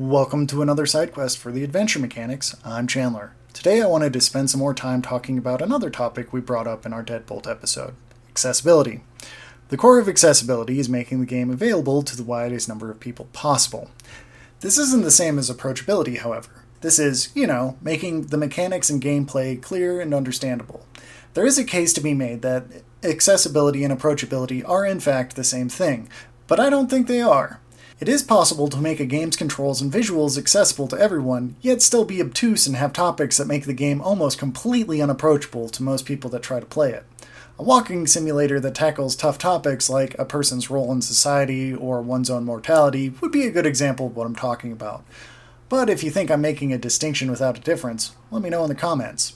[0.00, 2.56] Welcome to another side quest for the Adventure Mechanics.
[2.64, 3.34] I'm Chandler.
[3.52, 6.86] Today I wanted to spend some more time talking about another topic we brought up
[6.86, 7.92] in our Deadbolt episode
[8.30, 9.02] accessibility.
[9.68, 13.28] The core of accessibility is making the game available to the widest number of people
[13.34, 13.90] possible.
[14.60, 16.64] This isn't the same as approachability, however.
[16.80, 20.86] This is, you know, making the mechanics and gameplay clear and understandable.
[21.34, 22.64] There is a case to be made that
[23.02, 26.08] accessibility and approachability are in fact the same thing,
[26.46, 27.60] but I don't think they are.
[28.00, 32.06] It is possible to make a game's controls and visuals accessible to everyone, yet still
[32.06, 36.30] be obtuse and have topics that make the game almost completely unapproachable to most people
[36.30, 37.04] that try to play it.
[37.58, 42.30] A walking simulator that tackles tough topics like a person's role in society or one's
[42.30, 45.04] own mortality would be a good example of what I'm talking about.
[45.68, 48.70] But if you think I'm making a distinction without a difference, let me know in
[48.70, 49.34] the comments.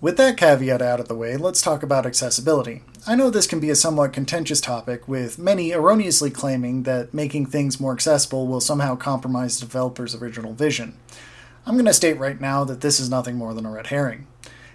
[0.00, 2.82] With that caveat out of the way, let's talk about accessibility.
[3.06, 7.44] I know this can be a somewhat contentious topic, with many erroneously claiming that making
[7.44, 10.96] things more accessible will somehow compromise the developer's original vision.
[11.66, 14.26] I'm going to state right now that this is nothing more than a red herring.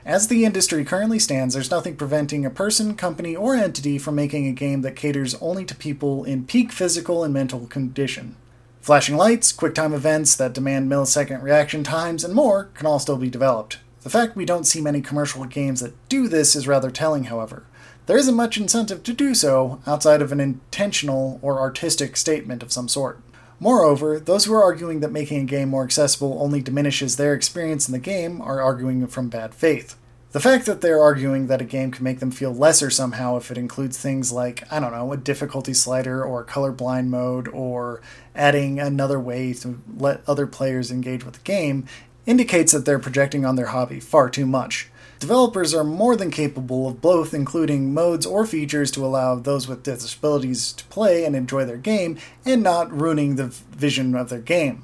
[0.06, 4.46] As the industry currently stands, there's nothing preventing a person, company, or entity from making
[4.46, 8.36] a game that caters only to people in peak physical and mental condition.
[8.80, 13.32] Flashing lights, quick-time events that demand millisecond reaction times, and more can all still be
[13.32, 13.80] developed.
[14.04, 17.64] The fact we don't see many commercial games that do this is rather telling, however.
[18.10, 22.72] There isn't much incentive to do so outside of an intentional or artistic statement of
[22.72, 23.22] some sort.
[23.60, 27.88] Moreover, those who are arguing that making a game more accessible only diminishes their experience
[27.88, 29.96] in the game are arguing from bad faith.
[30.32, 33.52] The fact that they're arguing that a game can make them feel lesser somehow if
[33.52, 38.02] it includes things like, I don't know, a difficulty slider or a colorblind mode or
[38.34, 41.86] adding another way to let other players engage with the game
[42.26, 44.90] indicates that they're projecting on their hobby far too much.
[45.20, 49.84] Developers are more than capable of both including modes or features to allow those with
[49.84, 54.84] disabilities to play and enjoy their game and not ruining the vision of their game.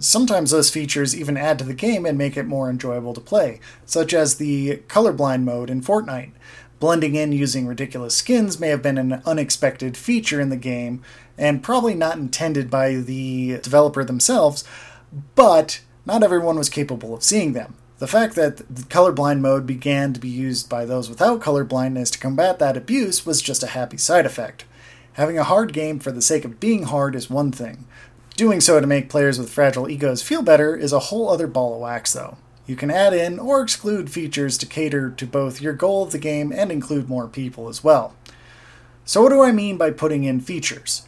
[0.00, 3.60] Sometimes those features even add to the game and make it more enjoyable to play,
[3.86, 6.32] such as the colorblind mode in Fortnite.
[6.80, 11.00] Blending in using ridiculous skins may have been an unexpected feature in the game
[11.38, 14.64] and probably not intended by the developer themselves,
[15.36, 17.76] but not everyone was capable of seeing them.
[18.00, 22.18] The fact that the colorblind mode began to be used by those without colorblindness to
[22.18, 24.64] combat that abuse was just a happy side effect.
[25.14, 27.84] Having a hard game for the sake of being hard is one thing.
[28.36, 31.74] Doing so to make players with fragile egos feel better is a whole other ball
[31.74, 32.38] of wax, though.
[32.66, 36.18] You can add in or exclude features to cater to both your goal of the
[36.18, 38.14] game and include more people as well.
[39.04, 41.02] So, what do I mean by putting in features?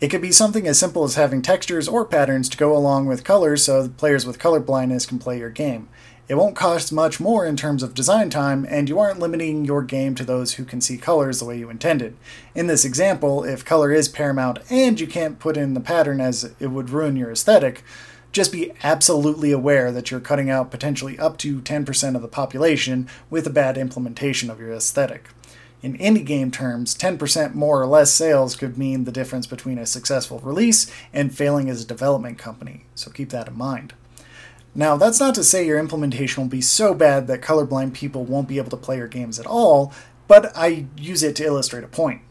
[0.00, 3.22] It could be something as simple as having textures or patterns to go along with
[3.22, 5.90] colors so players with color blindness can play your game.
[6.28, 9.82] It won't cost much more in terms of design time, and you aren't limiting your
[9.82, 12.18] game to those who can see colors the way you intended.
[12.54, 16.52] In this example, if color is paramount and you can't put in the pattern as
[16.60, 17.82] it would ruin your aesthetic,
[18.30, 23.08] just be absolutely aware that you're cutting out potentially up to 10% of the population
[23.30, 25.28] with a bad implementation of your aesthetic.
[25.80, 29.86] In indie game terms, 10% more or less sales could mean the difference between a
[29.86, 33.94] successful release and failing as a development company, so keep that in mind.
[34.74, 38.48] Now, that's not to say your implementation will be so bad that colorblind people won't
[38.48, 39.92] be able to play your games at all,
[40.28, 42.22] but I use it to illustrate a point.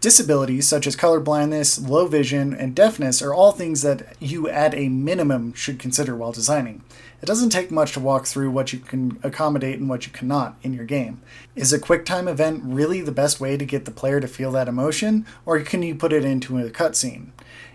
[0.00, 4.88] Disabilities such as colorblindness, low vision, and deafness are all things that you at a
[4.88, 6.84] minimum should consider while designing.
[7.22, 10.58] It doesn't take much to walk through what you can accommodate and what you cannot
[10.62, 11.22] in your game.
[11.54, 14.68] Is a QuickTime event really the best way to get the player to feel that
[14.68, 17.30] emotion, or can you put it into a cutscene?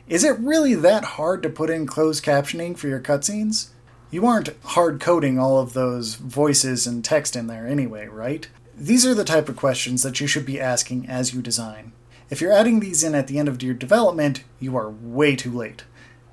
[0.08, 3.70] Is it really that hard to put in closed captioning for your cutscenes?
[4.12, 8.46] You aren't hard coding all of those voices and text in there anyway, right?
[8.76, 11.94] These are the type of questions that you should be asking as you design.
[12.30, 15.52] If you're adding these in at the end of your development, you are way too
[15.52, 15.86] late.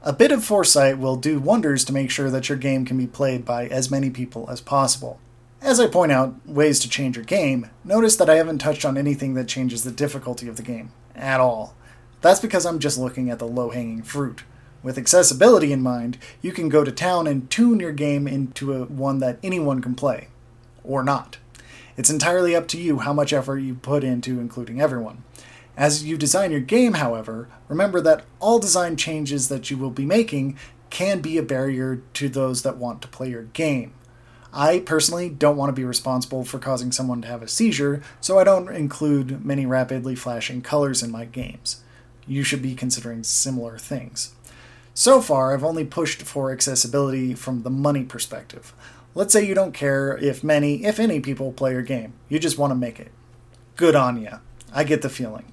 [0.03, 3.07] A bit of foresight will do wonders to make sure that your game can be
[3.07, 5.21] played by as many people as possible.
[5.63, 8.99] As I point out ways to change your game, notice that I haven't touched on
[8.99, 11.77] anything that changes the difficulty of the game at all.
[12.23, 14.43] That's because I'm just looking at the low hanging fruit.
[14.83, 18.85] With accessibility in mind, you can go to town and tune your game into a,
[18.85, 20.29] one that anyone can play.
[20.85, 21.39] Or not.
[21.97, 25.25] It's entirely up to you how much effort you put into including everyone.
[25.77, 30.07] As you design your game, however, remember that all design changes that you will be
[30.07, 30.57] making
[30.91, 33.93] can be a barrier to those that want to play your game.
[34.53, 38.39] I personally don't want to be responsible for causing someone to have a seizure, so
[38.39, 41.83] I don't include many rapidly flashing colors in my games.
[42.27, 44.35] You should be considering similar things.
[44.99, 48.75] So far, I've only pushed for accessibility from the money perspective.
[49.15, 52.15] Let's say you don't care if many, if any people play your game.
[52.29, 53.13] You just want to make it.
[53.77, 54.39] Good on ya.
[54.73, 55.53] I get the feeling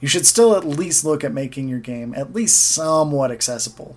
[0.00, 3.96] you should still at least look at making your game at least somewhat accessible.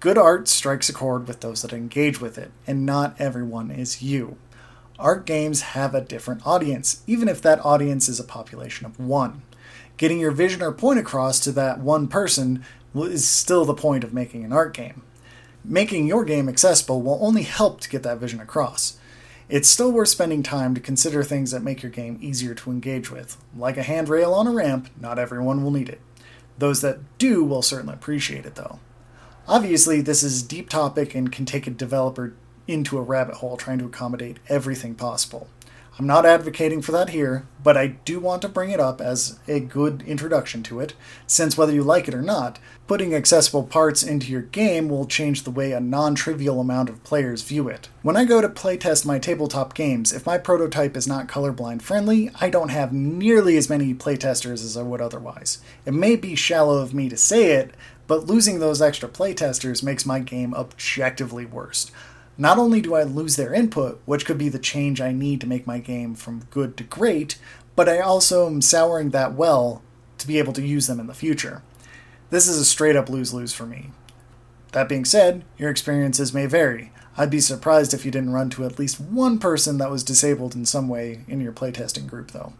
[0.00, 4.02] Good art strikes a chord with those that engage with it, and not everyone is
[4.02, 4.38] you.
[4.98, 9.42] Art games have a different audience, even if that audience is a population of one.
[9.96, 12.64] Getting your vision or point across to that one person
[12.94, 15.02] is still the point of making an art game.
[15.64, 18.98] Making your game accessible will only help to get that vision across.
[19.48, 23.10] It's still worth spending time to consider things that make your game easier to engage
[23.10, 23.36] with.
[23.56, 26.00] Like a handrail on a ramp, not everyone will need it.
[26.58, 28.78] Those that do will certainly appreciate it, though.
[29.46, 32.34] Obviously, this is a deep topic and can take a developer
[32.66, 35.48] into a rabbit hole trying to accommodate everything possible.
[35.96, 39.38] I'm not advocating for that here, but I do want to bring it up as
[39.46, 40.94] a good introduction to it,
[41.28, 42.58] since whether you like it or not,
[42.88, 47.04] putting accessible parts into your game will change the way a non trivial amount of
[47.04, 47.90] players view it.
[48.02, 52.28] When I go to playtest my tabletop games, if my prototype is not colorblind friendly,
[52.40, 55.58] I don't have nearly as many playtesters as I would otherwise.
[55.86, 57.72] It may be shallow of me to say it,
[58.08, 61.92] but losing those extra playtesters makes my game objectively worse.
[62.36, 65.46] Not only do I lose their input, which could be the change I need to
[65.46, 67.38] make my game from good to great,
[67.76, 69.82] but I also am souring that well
[70.18, 71.62] to be able to use them in the future.
[72.30, 73.90] This is a straight up lose lose for me.
[74.72, 76.90] That being said, your experiences may vary.
[77.16, 80.56] I'd be surprised if you didn't run to at least one person that was disabled
[80.56, 82.54] in some way in your playtesting group, though.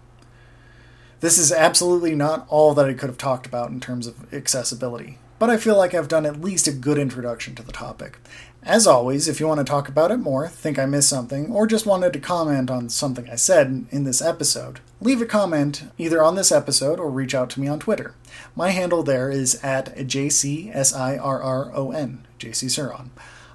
[1.19, 5.19] This is absolutely not all that I could have talked about in terms of accessibility
[5.39, 8.19] but I feel like I've done at least a good introduction to the topic.
[8.67, 11.67] As always, if you want to talk about it more, think I missed something, or
[11.67, 16.23] just wanted to comment on something I said in this episode, leave a comment either
[16.23, 18.15] on this episode or reach out to me on Twitter.
[18.57, 23.11] My handle there is at JCSIRRON, JC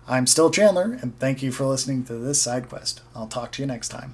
[0.07, 3.01] I'm still Chandler, and thank you for listening to this side quest.
[3.15, 4.13] I'll talk to you next time.